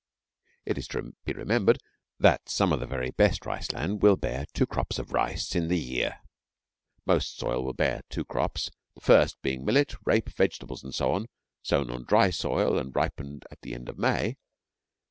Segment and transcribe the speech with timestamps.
[0.65, 1.77] It is to be remembered
[2.19, 5.67] that some of the very best rice land will bear two crops of rice in
[5.67, 6.21] the year.
[7.05, 11.27] Most soil will bear two crops, the first being millet, rape, vegetables, and so on,
[11.61, 14.37] sown on dry soil and ripening at the end of May.